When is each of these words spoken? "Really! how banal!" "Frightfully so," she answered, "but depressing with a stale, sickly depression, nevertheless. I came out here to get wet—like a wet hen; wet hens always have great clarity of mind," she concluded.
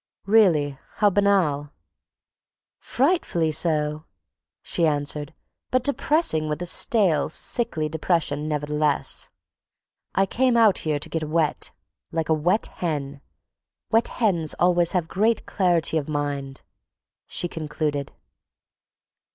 "Really! 0.25 0.79
how 0.95 1.11
banal!" 1.11 1.73
"Frightfully 2.79 3.51
so," 3.51 4.05
she 4.63 4.87
answered, 4.87 5.31
"but 5.69 5.83
depressing 5.83 6.49
with 6.49 6.59
a 6.63 6.65
stale, 6.65 7.29
sickly 7.29 7.87
depression, 7.87 8.47
nevertheless. 8.47 9.29
I 10.15 10.25
came 10.25 10.57
out 10.57 10.79
here 10.79 10.97
to 10.97 11.07
get 11.07 11.25
wet—like 11.29 12.29
a 12.29 12.33
wet 12.33 12.65
hen; 12.81 13.21
wet 13.91 14.07
hens 14.07 14.55
always 14.55 14.93
have 14.93 15.07
great 15.07 15.45
clarity 15.45 15.99
of 15.99 16.09
mind," 16.09 16.63
she 17.27 17.47
concluded. 17.47 18.11